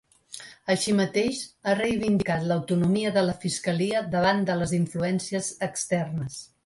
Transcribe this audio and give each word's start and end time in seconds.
Així 0.73 0.93
mateix, 0.99 1.41
ha 1.65 1.75
reivindicat 1.81 2.47
l’autonomia 2.51 3.11
de 3.19 3.25
la 3.27 3.35
fiscalia 3.45 4.01
davant 4.17 4.43
de 4.49 4.57
les 4.63 4.75
influències 4.79 5.53
externes. 5.69 6.41